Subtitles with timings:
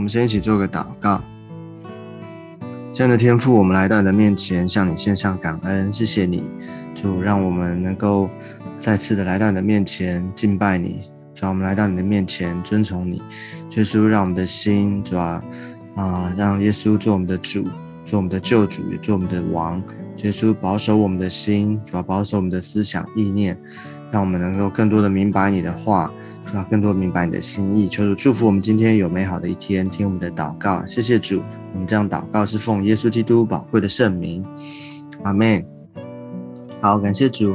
[0.00, 1.20] 我们先一起做个祷告。
[2.90, 6.42] 亲爱的天父，我们来到你的面前，向你献上感恩，谢谢你，
[6.94, 8.30] 主，让我们能够
[8.80, 11.02] 再次的来到你的面前敬拜你。
[11.34, 13.20] 主，我们来到你的面前尊崇你，
[13.76, 15.44] 耶稣，让我们的心，主啊，
[15.96, 17.64] 啊，让耶稣做我们的主，
[18.06, 19.82] 做我们的救主，也做我们的王。
[20.22, 23.54] 耶稣保守我们的心，主要保守我们的思想意念，
[24.10, 26.10] 让我们能够更多的明白你的话。
[26.54, 31.42] 要更多明白你的心意，求主祝福我们今天有美好的一天，听我们的祷告，谢谢主。
[31.72, 34.44] 我们这样祷告是奉耶稣基督宝贵的圣名，
[35.22, 35.64] 阿门。
[36.80, 37.54] 好，感谢主。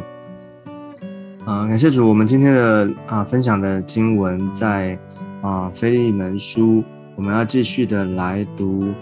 [1.46, 2.08] 啊，感谢主。
[2.08, 4.98] 我们今天的啊分享的经文在
[5.42, 6.84] 啊腓利门书，
[7.16, 8.94] 我们要继续的来读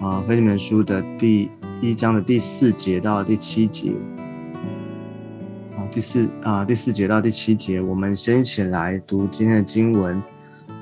[0.00, 3.92] 啊腓利门书的第一章的第四节到第七节。
[5.98, 10.22] 第四啊，第四节到第七节，我们先一起来读今天的经文。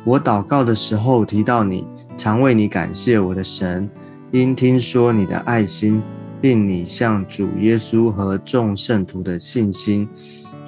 [0.04, 1.86] 我祷告的时候提到你，
[2.18, 3.88] 常为你感谢我的神，
[4.30, 6.02] 因听说你的爱心，
[6.38, 10.06] 并你向主耶稣和众圣徒的信心。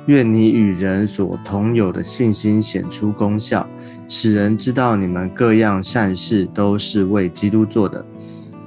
[0.07, 3.69] 愿你与人所同有的信心显出功效，
[4.09, 8.03] 使人知道你们各样善事都是为基督做的。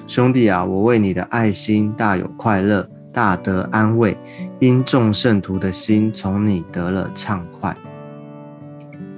[0.05, 2.87] 兄弟啊，我为你的爱心大有快乐。
[3.11, 4.17] 大得安慰，
[4.59, 7.75] 因众圣徒的心从你得了畅快。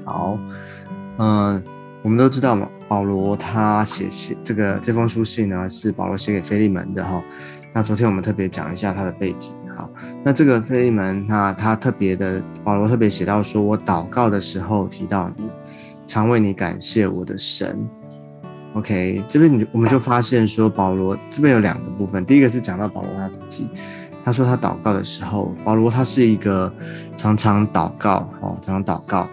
[0.04, 0.38] 好，
[1.18, 1.64] 嗯，
[2.02, 7.22] 我们都知道嘛，保罗他写信这个这封书信呢，是保罗写给菲利门的哈。
[7.72, 9.54] 那昨天我们特别讲一下他的背景。
[9.76, 9.90] 好，
[10.24, 15.50] 那这个菲利门，那他特别的，保罗特别写到说，我祷告的时候提到你，
[16.06, 17.88] 常为你感谢我的神。
[18.74, 22.26] OK，这边你我们就发现说，保罗这边有两个部分。
[22.26, 23.68] 第一个是讲到保罗他自己，
[24.26, 26.74] 他说他祷告的时候，保罗他是一个
[27.16, 29.28] 常常祷告哦，常常祷告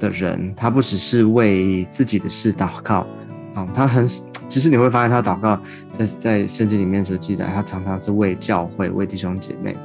[0.00, 0.52] 的人。
[0.56, 3.06] 他不只是为自己的事祷告
[3.54, 4.04] 哦，他很
[4.48, 5.56] 其实你会发现他祷告
[5.96, 9.76] 在在圣经里面所记载，他常常是为教会、为弟兄姐妹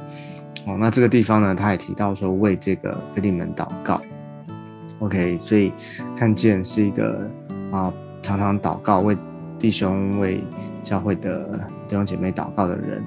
[0.66, 0.76] 哦。
[0.76, 4.00] 那这个地方呢，他也提到说为这个菲利门祷告。
[4.98, 5.72] OK，所以
[6.16, 7.30] 看见是一个
[7.70, 7.94] 啊。
[8.28, 9.16] 常常祷告，为
[9.58, 10.44] 弟兄、为
[10.84, 11.48] 教会的
[11.88, 13.02] 弟兄姐妹祷告的人，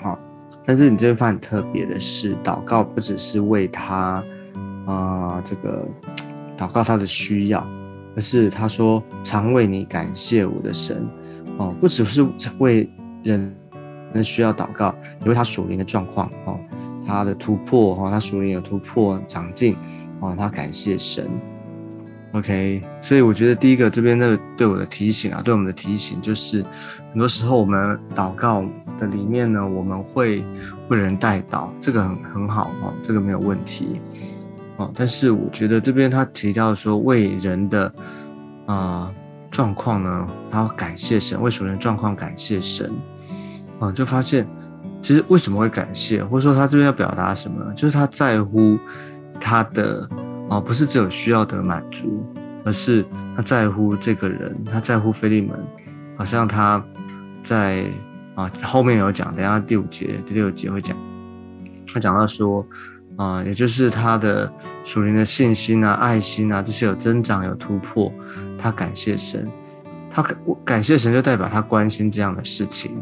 [0.00, 0.18] 好。
[0.64, 4.24] 但是你这边发现特别的是，祷告不只是为他
[4.86, 5.86] 啊，这个
[6.56, 7.66] 祷告他的需要，
[8.16, 11.06] 而是他说常为你感谢我的神
[11.58, 12.26] 哦，不只是
[12.58, 12.88] 为
[13.22, 13.54] 人
[14.14, 16.58] 的需要祷告，也为他属灵的状况哦，
[17.06, 19.76] 他的突破哦，他属灵有突破长进
[20.20, 21.28] 哦，他感谢神。
[22.32, 26.64] OK，所以我觉得第一个这边的对我的提醒啊，对我们的提醒就是，
[27.10, 28.64] 很多时候我们祷告
[28.98, 30.42] 的里面呢，我们会
[30.88, 34.00] 为人带祷，这个很很好哦，这个没有问题
[34.78, 34.90] 哦。
[34.94, 37.92] 但是我觉得这边他提到说为人的
[38.64, 39.12] 啊
[39.50, 42.90] 状况呢，他要感谢神，为属人状况感谢神
[43.78, 44.46] 啊，就发现
[45.02, 48.78] 其实为什么会感谢，或者说他这边要表达什么，就是他在乎
[49.38, 50.08] 他的。
[50.52, 52.22] 哦，不是只有需要得满足，
[52.62, 53.02] 而是
[53.34, 55.58] 他在乎这个人，他在乎菲利门，
[56.14, 56.84] 好像他
[57.42, 57.84] 在
[58.34, 60.94] 啊后面有讲，等下第五节、第六节会讲，
[61.94, 62.66] 他讲到说
[63.16, 64.52] 啊，也就是他的
[64.84, 68.12] 属灵的信心啊、爱心啊这些有增长、有突破，
[68.58, 69.48] 他感谢神，
[70.10, 70.22] 他
[70.66, 73.00] 感谢神就代表他关心这样的事情，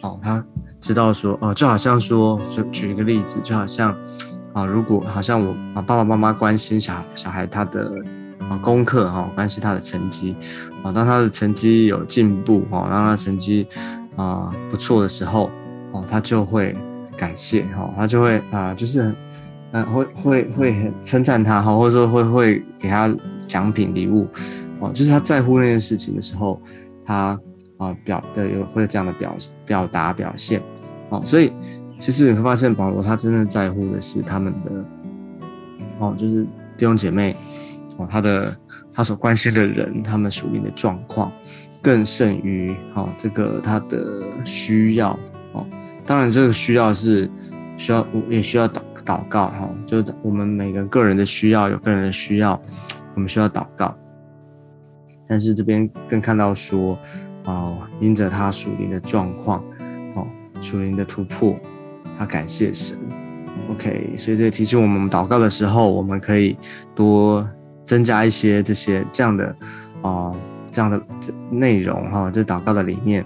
[0.00, 0.44] 哦，他
[0.80, 3.94] 知道说哦，就好像说，举举一个例子，就好像。
[4.52, 7.92] 啊，如果好像我啊，爸爸妈妈关心小小孩他的
[8.48, 10.34] 啊功课哈，关心他的成绩
[10.82, 13.66] 啊，当他的成绩有进步哈，当他成绩
[14.16, 15.50] 啊不错的时候
[15.92, 16.76] 哦，他就会
[17.16, 19.14] 感谢哈，他就会啊，就是
[19.70, 23.08] 嗯会会会很称赞他哈，或者说会会给他
[23.46, 24.26] 奖品礼物
[24.80, 26.60] 哦，就是他在乎那件事情的时候，
[27.04, 27.38] 他
[27.78, 30.60] 啊表的有会有这样的表表达表现
[31.10, 31.52] 哦，所以。
[32.00, 34.70] 其实你会发现，保罗他真正在乎的是他们的，
[35.98, 36.44] 哦，就是
[36.78, 37.36] 弟兄姐妹，
[37.98, 38.56] 哦，他的
[38.94, 41.30] 他所关心的人，他们属灵的状况，
[41.82, 45.10] 更胜于哦这个他的需要，
[45.52, 45.66] 哦，
[46.06, 47.30] 当然这个需要是
[47.76, 52.58] 需要也需要祷祷告，哈，就是我们每个个人的需要有个人的需要，
[53.14, 53.94] 我们需要祷告，
[55.28, 56.98] 但是这边更看到说，
[57.44, 59.62] 哦，因着他属灵的状况，
[60.14, 60.26] 哦，
[60.62, 61.54] 属灵的突破。
[62.20, 62.98] 他感谢神
[63.70, 66.54] ，OK，所以这提醒我们，祷告的时候，我们可以
[66.94, 67.48] 多
[67.86, 69.56] 增加一些这些这样的
[70.02, 70.30] 啊
[70.70, 71.00] 这样的
[71.50, 73.24] 内容哈，这祷告的里面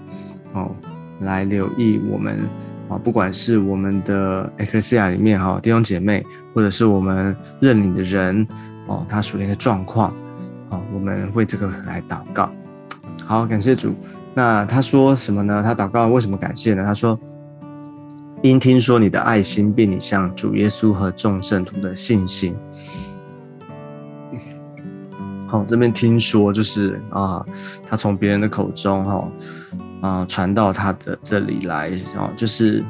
[0.53, 0.71] 哦，
[1.19, 2.39] 来留意我们
[2.87, 8.47] 啊，不管是我们的 Ecclesia 里面哈弟兄姐妹，或者是我们认领的人
[8.87, 10.09] 哦，他属灵的状况
[10.69, 12.49] 啊，我们为这个来祷告
[13.25, 13.93] 好，感谢主。
[14.33, 15.61] 那他说什么呢？
[15.61, 16.85] 他祷告为什么感谢呢？
[16.85, 17.19] 他说
[18.41, 22.55] ：“因听说你的爱心，并你向主耶稣和众圣徒的信心。”
[25.47, 27.45] 好，这边听说就是啊，
[27.87, 29.31] 他从别人的口中哈
[30.01, 32.83] 啊传到他的这里来，哦，就是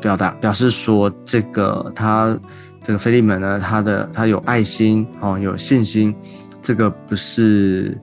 [0.00, 2.38] 表达表示说这个他
[2.82, 6.14] 这个菲利门呢，他的他有爱心哦，有信心，
[6.62, 7.96] 这个不是。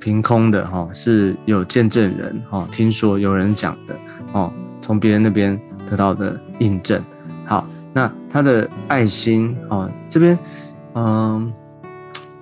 [0.00, 3.96] 凭空的哈是有见证人哈，听说有人讲的
[4.32, 4.50] 哦，
[4.80, 7.02] 从别人那边得到的印证。
[7.46, 10.38] 好，那他的爱心哦，这边
[10.94, 11.52] 嗯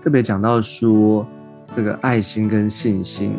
[0.03, 1.27] 特别讲到说
[1.75, 3.35] 这个爱心跟信心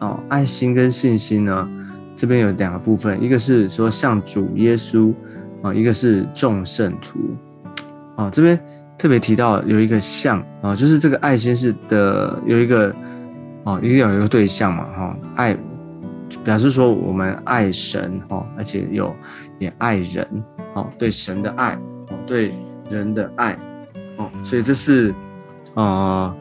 [0.00, 1.68] 哦，爱心跟信心呢，
[2.16, 5.12] 这边有两个部分，一个是说像主耶稣
[5.62, 7.18] 啊，一个是众圣徒
[8.16, 8.58] 啊，这边
[8.96, 12.94] 特别提到有一个像啊，就是这个爱心是的有一个。
[13.64, 15.54] 哦，一定要有一个对象嘛，哈，爱
[16.42, 19.14] 表示说我们爱神，哈，而且有
[19.60, 20.26] 也爱人，
[20.74, 21.74] 哦，对神的爱，
[22.08, 22.52] 哦，对
[22.90, 23.56] 人的爱，
[24.16, 25.14] 哦，所以这是
[25.74, 26.34] 呃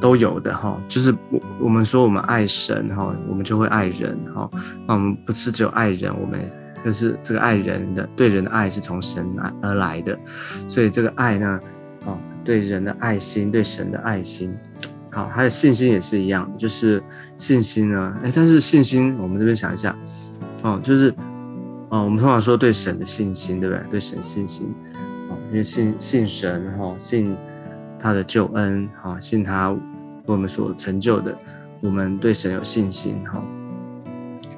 [0.00, 4.48] 都有的，哈，就是我我们说我们爱神，哈，我们就会爱人，哈，
[4.86, 6.48] 那我们不是只有爱人，我们
[6.84, 10.16] 就是这个爱人的对人的爱是从神来而来的，
[10.68, 11.60] 所以这个爱呢，
[12.04, 14.54] 哦，对人的爱心，对神的爱心。
[15.14, 17.02] 好，还有信心也是一样，就是
[17.36, 19.94] 信心呢，哎，但是信心，我们这边想一下，
[20.62, 21.14] 哦，就是，
[21.92, 23.84] 哦，我们通常说对神的信心，对不对？
[23.90, 24.74] 对神信心，
[25.28, 27.36] 哦，因为信信神，哈，信
[28.00, 29.78] 他的救恩，哈，信他为
[30.24, 31.36] 我们所成就的，
[31.82, 33.44] 我们对神有信心，哈。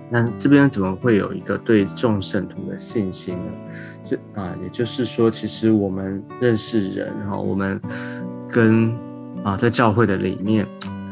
[0.09, 3.53] 那这边怎么会有一个对众圣徒的信心呢？
[4.05, 7.81] 就啊，也就是说，其实我们认识人，哈，我们
[8.49, 8.97] 跟
[9.43, 10.65] 啊，在教会的里面，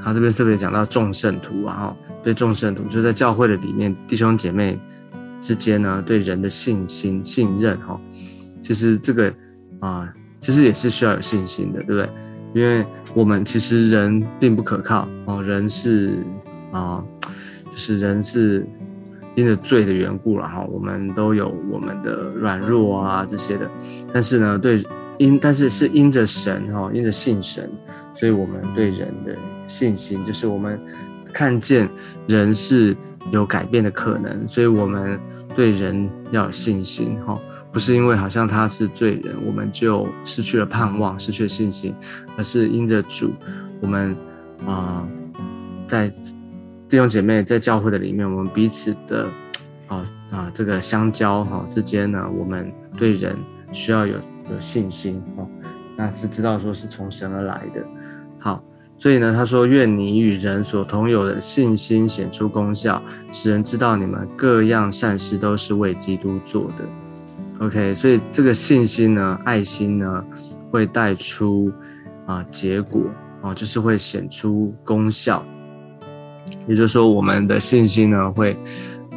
[0.05, 4.79] 他这边特别讲到众圣徒啊，哈，对众圣徒，就在教会的里面，弟兄姐妹
[5.43, 8.01] 之间呢，对人的信心、信任，哈，
[8.63, 9.31] 其实这个
[9.81, 10.11] 啊，
[10.41, 12.09] 其实也是需要有信心的，对不对？
[12.55, 16.17] 因为我们其实人并不可靠哦，人是
[16.71, 17.05] 啊，
[17.71, 18.65] 就是人是
[19.35, 23.71] 因着罪的缘故了哈，我们都有我们的软弱啊这些的，
[24.13, 24.83] 但是呢，对
[25.19, 27.71] 因，但是是因着神哈，因着信神。
[28.15, 29.35] 所以，我们对人的
[29.67, 30.79] 信心，就是我们
[31.33, 31.89] 看见
[32.27, 32.97] 人是
[33.31, 35.19] 有改变的可能，所以我们
[35.55, 37.39] 对人要有信心，哈，
[37.73, 41.95] 不是因为好像他是罪人，我们就失去了盼望，失去了信心，
[42.37, 43.33] 而是因着主，
[43.81, 44.17] 我们
[44.67, 45.09] 啊，
[45.89, 46.09] 在
[46.89, 49.27] 弟兄姐妹在教会的里面，我们彼此的
[49.89, 53.37] 啊啊这个相交哈之间呢，我们对人
[53.73, 54.17] 需要有
[54.51, 55.47] 有信心，哈。
[55.95, 57.85] 那是知道说是从神而来的，
[58.39, 58.65] 好，
[59.03, 63.03] 所以呢，他说愿你与人所同有的信心显出功效，
[63.33, 67.67] 使人知道你们各样善事都是为基督做的。
[67.67, 70.25] OK，所以这个信心呢，爱心呢，
[70.71, 71.73] 会带出
[72.27, 73.03] 啊结果
[73.43, 75.45] 啊，就是会显出功效。
[76.69, 78.57] 也就是说，我们的信心呢，会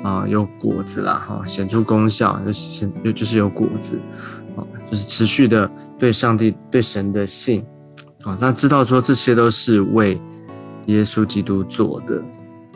[0.01, 3.99] 啊有果子啦，哈，显出功效，就显就是有果子。
[4.55, 5.69] 啊就是持续的
[5.99, 7.63] 对上帝、对神的信，
[8.25, 10.19] 啊，那知道说这些都是为
[10.87, 12.21] 耶稣基督做的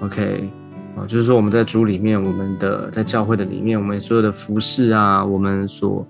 [0.01, 0.47] ，OK，
[0.95, 6.07] 啊，就是说我们在主里面，我们的在教会的里面，我们所有的服饰啊，我们所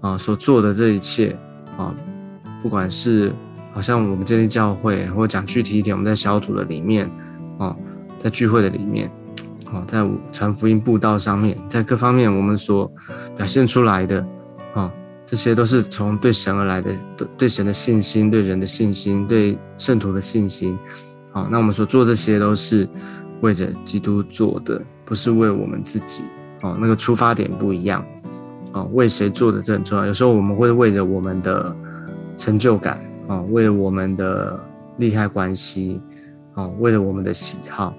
[0.00, 1.36] 啊所做的这一切
[1.76, 1.94] 啊，
[2.62, 3.32] 不管是
[3.74, 7.06] 好像我们建立教会，或讲具体一点，我们在小组的里面，
[7.58, 7.76] 啊，
[8.22, 9.10] 在聚会的里面，
[9.70, 12.90] 啊，在传福音布道上面，在各方面我们所
[13.36, 14.24] 表现出来的，
[15.30, 20.76] 这些都是从对神而来的，对对神的信心，对人的信心，对圣徒的信心。
[21.30, 22.88] 好，那我们所做这些都是
[23.40, 26.22] 为着基督做的，不是为我们自己。
[26.62, 28.04] 哦，那个出发点不一样。
[28.72, 30.04] 哦，为谁做的这很重要。
[30.04, 31.76] 有时候我们会为了我们的
[32.36, 34.60] 成就感，哦，为了我们的
[34.96, 36.00] 利害关系，
[36.54, 37.94] 哦，为了我们的喜好。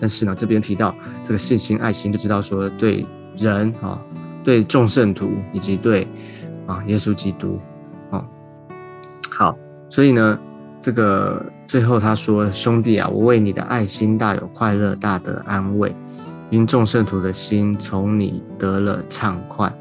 [0.00, 0.92] 但是呢，这边提到
[1.24, 3.06] 这个信心、爱心，就知道说对
[3.38, 3.96] 人啊。
[4.44, 6.06] 对众圣徒以及对
[6.66, 7.58] 啊耶稣基督，
[8.10, 8.22] 啊
[9.30, 9.56] 好，
[9.88, 10.38] 所以呢，
[10.82, 15.96] 这个最后他说：“兄弟啊，我为你的爱心大有快乐，大得安慰，
[16.50, 19.72] 因众圣徒的心从你得了畅快。”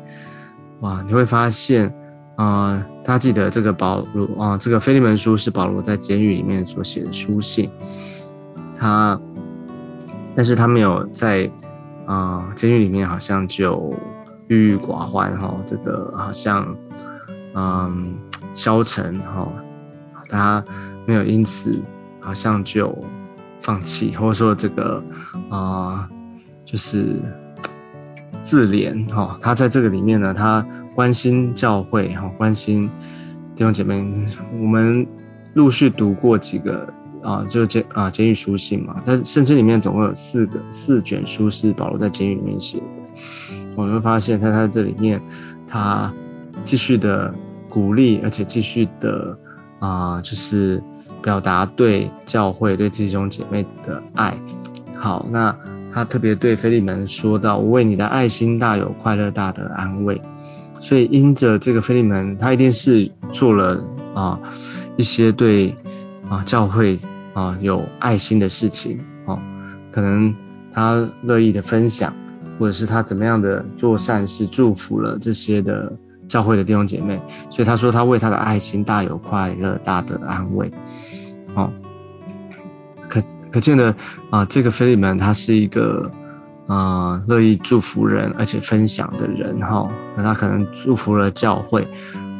[0.79, 1.93] 哇，你会发现，
[2.35, 7.69] 啊，大家记得这个保罗啊，这个腓利门书是保罗在监狱里面所写的书信，
[8.79, 9.19] 他，
[10.33, 11.51] 但是他没有在
[12.05, 13.93] 啊监狱里面，好像就。
[14.47, 16.75] 郁郁寡欢哈，这个好像
[17.55, 18.15] 嗯
[18.53, 19.47] 消沉哈，
[20.29, 20.63] 他
[21.05, 21.81] 没有因此
[22.19, 22.95] 好像就
[23.59, 25.03] 放弃，或者说这个
[25.49, 26.09] 啊，
[26.65, 27.19] 就是
[28.43, 29.37] 自怜哈。
[29.41, 32.89] 他在这个里面呢，他关心教会哈，关心
[33.55, 34.05] 弟兄姐妹。
[34.59, 35.07] 我们
[35.53, 36.91] 陆续读过几个
[37.23, 42.83] 啊，就监啊监狱书信嘛，在圣经里面总共有四个四卷书是保罗在监狱里面写的。
[43.75, 45.21] 我们会发现他在这里面，
[45.67, 46.13] 他
[46.63, 47.33] 继续的
[47.69, 49.37] 鼓励，而且继续的
[49.79, 50.83] 啊，就是
[51.21, 54.37] 表达对教会、对弟兄姐妹的爱。
[54.95, 55.55] 好，那
[55.93, 60.21] 他特别对菲利门说到：“我为你的爱心大有快乐，大得安慰。”
[60.79, 63.81] 所以因着这个菲利门，他一定是做了
[64.13, 64.37] 啊。
[64.95, 65.75] 一些对
[66.29, 66.99] 啊教会
[67.33, 69.39] 啊有爱心的事情哦，
[69.91, 70.33] 可能
[70.73, 72.13] 他乐意的分享，
[72.59, 75.91] 或者是他怎么样的做善事，祝福了这些的
[76.27, 80.71] 教会的弟兄姐妹，所以他说他为他的爱心大有快乐，大得安慰。
[81.55, 81.71] 哦，
[83.09, 83.21] 可
[83.51, 83.95] 可见的
[84.29, 86.11] 啊，这个菲利门他是一个
[86.67, 91.87] 啊乐意祝福人而且分享的人哈，那他可能祝福了教会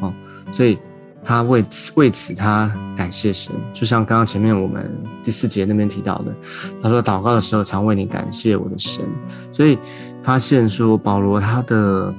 [0.02, 0.14] 哦，
[0.54, 0.78] 所以。
[1.26, 4.92] 他为此为此，他感谢神，就像刚刚前面我们
[5.24, 6.36] 第四节那边提到的，
[6.82, 9.06] 他说祷告的时候常为你感谢我的神，
[9.52, 9.78] 所以
[10.22, 12.14] 发现说保罗他的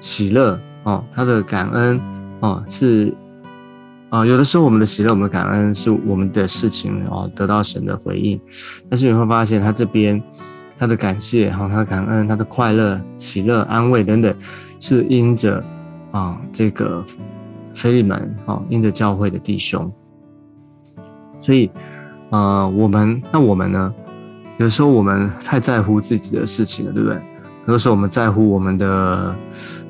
[0.00, 2.00] 喜乐哦，他的感恩
[2.40, 3.14] 哦是
[4.10, 8.38] 啊，有的时候我们的喜乐、我们的感恩是我们的事情哦得到神的回应，
[8.90, 10.22] 但是你会发现他这边
[10.78, 14.34] 他的感谢哈，他的感恩、他的快乐、喜乐、安慰等等，
[14.80, 15.64] 是因着
[16.12, 17.02] 啊这个。
[17.78, 19.88] 菲利门，哦，因着教会的弟兄，
[21.38, 21.70] 所以，
[22.30, 23.94] 呃，我们那我们呢？
[24.58, 27.16] 有时候我们太在乎自己的事情了，对不对？
[27.66, 29.32] 有的时候我们在乎我们的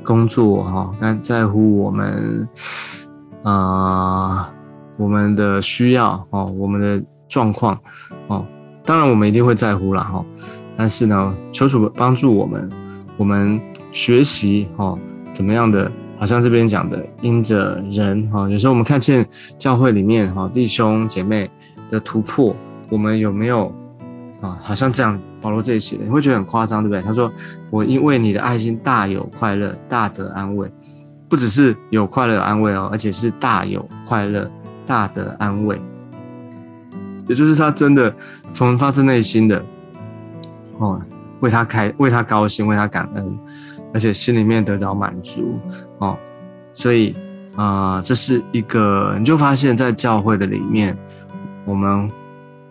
[0.04, 2.47] 工作，哈，但在乎我们，
[3.42, 4.52] 啊，
[4.99, 7.78] 我们的需要，哦，我们的状况，
[8.26, 8.45] 哦，
[8.85, 10.23] 当然我们一定会在乎了，哈。
[10.76, 12.68] 但是呢，求主帮助我们，
[13.16, 13.59] 我们
[13.90, 14.99] 学习，哦，
[15.33, 15.90] 怎么样的？
[16.18, 19.25] 好像这边讲的，因着人哈，有时候我们看见
[19.56, 21.48] 教会里面哈弟兄姐妹
[21.88, 22.54] 的突破，
[22.88, 23.72] 我们有没有
[24.40, 24.58] 啊？
[24.62, 27.00] 好像这样，保罗这里写的，你会觉得很夸张，对不对？
[27.02, 27.30] 他说
[27.70, 30.68] ：“我因为你的爱心大有快乐，大得安慰，
[31.28, 34.50] 不只是有快乐安慰哦，而且是大有快乐，
[34.84, 35.80] 大得安慰。”
[37.28, 38.12] 也就是他真的
[38.52, 39.62] 从发自内心的
[40.78, 41.00] 哦，
[41.40, 43.38] 为他开，为他高兴，为他感恩。
[43.92, 45.59] 而且心里面得到满足
[45.99, 46.16] 哦，
[46.73, 47.14] 所以
[47.57, 50.97] 啊，这是一个你就发现，在教会的里面，
[51.64, 52.11] 我们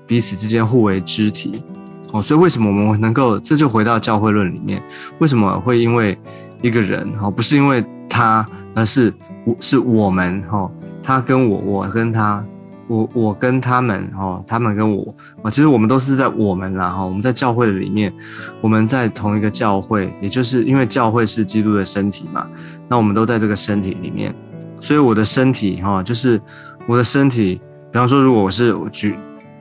[0.06, 1.64] 彼此之间互为肢体
[2.12, 2.22] 哦。
[2.22, 3.40] 所以为什么我们能够？
[3.40, 4.82] 这就回到教会论里面，
[5.20, 6.18] 为什么会因为
[6.62, 9.14] 一个人哦，不是因为他，而是
[9.46, 10.70] 我是我们哈，
[11.04, 12.46] 他跟我，我跟他。
[12.88, 15.14] 我我跟他们哈，他们跟我
[15.44, 18.14] 啊，其实我们都是在我们啦哈，我们在教会里面，
[18.62, 22.48] 我们在同一个教会，也就是因为教会是基督的身体嘛，
[22.88, 24.34] 那我们都在这个身体里面，
[24.80, 26.42] 所以我的身体哈，就是
[26.88, 27.60] 我的身体，
[27.92, 29.16] 比方说，如果我是我举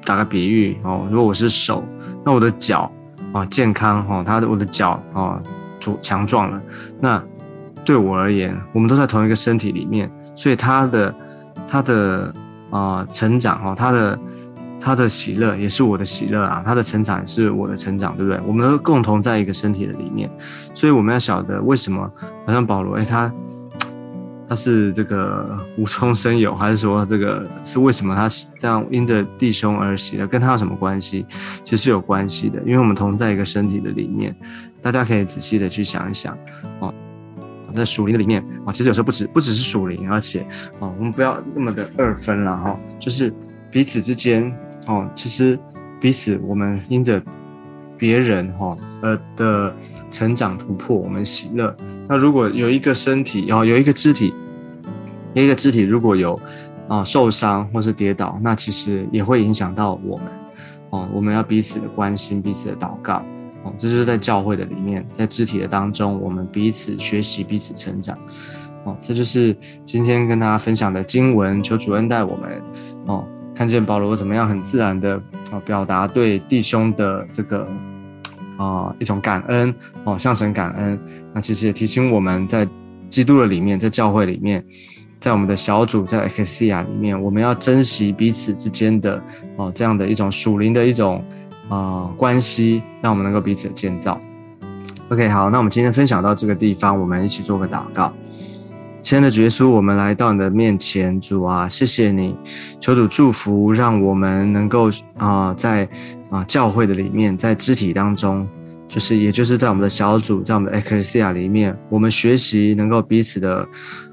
[0.04, 1.82] 打个比喻哦，如果我是手，
[2.24, 2.90] 那我的脚
[3.32, 5.42] 啊健康哈，他的我的脚啊
[5.80, 6.62] 足强壮了，
[7.00, 7.20] 那
[7.84, 11.14] 对我而言，我们都在同一个身体里面，所以他的
[11.66, 12.32] 他的。
[12.76, 14.18] 啊，成长哈，他的
[14.78, 18.38] 他的喜乐也是我的喜乐啊，他的成长也是我的成长，对不对？
[18.46, 20.30] 我们都共同在一个身体的里面，
[20.74, 22.10] 所以我们要晓得为什么，
[22.46, 23.32] 好像保罗，哎，他
[24.48, 28.28] 他是这个无中生有，还是说这个是为什么他
[28.60, 31.24] 这样因着弟兄而喜乐，跟他有什么关系？
[31.64, 34.36] 其实有关系的，因为我们同在一个身体的里面，
[34.82, 36.36] 大家可以仔细的去想一想
[36.80, 36.92] 哦。
[37.76, 40.40] 在属灵的里面啊，其实有时候不止不只是属灵，而且
[40.80, 42.80] 啊，我们不要那么的二分了哈。
[42.98, 43.32] 就是
[43.70, 44.50] 彼此之间
[44.86, 45.58] 哦，其实
[46.00, 47.22] 彼此我们因着
[47.98, 49.74] 别人哈呃的
[50.10, 51.76] 成长突破，我们喜乐。
[52.08, 54.32] 那如果有一个身体哦，有一个肢体，
[55.34, 56.40] 有一个肢体如果有
[56.88, 60.26] 啊受伤或是跌倒，那其实也会影响到我们
[60.90, 61.08] 哦。
[61.12, 63.24] 我们要彼此的关心，彼此的祷告。
[63.76, 68.16] 这就是在教会的里面，在肢体的当中，我们彼此学习，彼此成长。
[68.84, 71.62] 哦，这就是今天跟大家分享的经文。
[71.62, 72.62] 求主恩待我们。
[73.06, 75.20] 哦，看见保罗怎么样很自然的
[75.50, 77.66] 哦表达对弟兄的这个
[78.56, 80.98] 啊一种感恩哦，向神感恩。
[81.34, 82.68] 那其实也提醒我们在
[83.10, 84.64] 基督的里面，在教会里面，
[85.20, 89.20] 在我们的小组，在 X C 亚里面，我们要珍惜彼此之间的
[89.56, 91.24] 哦这样的一种属灵的一种。
[91.68, 94.20] 啊，关系让我们能够彼此建造。
[95.08, 98.12] OK，好，那我们今天分享到这个地方，我们一起做个祷告。
[99.02, 102.36] 亲爱的主耶稣，我们来到你的面前，主啊，谢谢你，
[102.80, 105.88] 求主祝福，让我们能够啊，在
[106.28, 108.44] 啊教会的里面，在肢体当中，
[108.88, 113.64] 就是也就是在我们的小组，在我们的 Ecclesia 里面，我们学习能够彼此的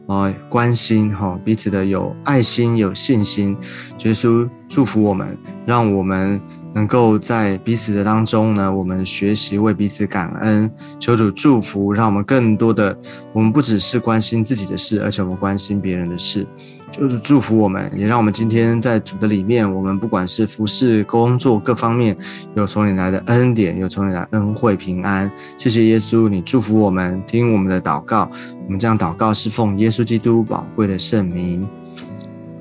[0.05, 3.57] 啊关心哈，彼此的有爱心、有信心。
[4.03, 6.39] 耶稣祝福我们，让我们。
[6.73, 12.97] 能够在彼此的当中呢，我们学习为彼此感恩，求主祝福，让我们更多的，
[13.31, 16.45] 我们不只是关心自己的事，而且我们关心别人的事。
[16.91, 22.15] 求主祝福我们，也让我们今天在主的里面，我们不管是服侍、工作各方面，
[22.55, 25.31] 有从你来的恩典，有从你来的恩惠平安。
[25.57, 28.29] 谢谢耶稣，你祝福我们，听我们的祷告。
[28.65, 31.67] 我们这样祷告是奉耶稣基督宝贵的圣名，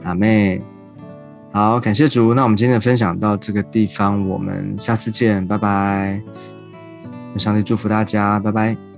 [0.02, 0.62] 阿妹。
[1.52, 2.32] 好，感谢主。
[2.32, 6.21] 那我们今天的分享到这个地方，我们下次见，拜拜。
[7.37, 8.91] 上帝祝福大家，拜拜。